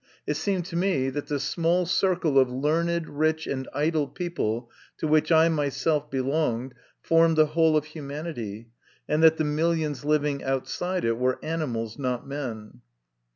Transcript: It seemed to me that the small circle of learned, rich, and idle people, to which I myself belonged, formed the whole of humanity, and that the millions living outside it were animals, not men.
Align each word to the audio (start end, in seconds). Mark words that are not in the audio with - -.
It 0.25 0.33
seemed 0.33 0.65
to 0.65 0.75
me 0.75 1.11
that 1.11 1.27
the 1.27 1.39
small 1.39 1.85
circle 1.85 2.39
of 2.39 2.49
learned, 2.49 3.07
rich, 3.07 3.45
and 3.45 3.69
idle 3.71 4.07
people, 4.07 4.71
to 4.97 5.05
which 5.07 5.31
I 5.31 5.47
myself 5.47 6.09
belonged, 6.09 6.73
formed 6.99 7.35
the 7.37 7.45
whole 7.45 7.77
of 7.77 7.85
humanity, 7.85 8.71
and 9.07 9.21
that 9.21 9.37
the 9.37 9.43
millions 9.43 10.03
living 10.03 10.43
outside 10.43 11.05
it 11.05 11.19
were 11.19 11.37
animals, 11.45 11.99
not 11.99 12.27
men. 12.27 12.81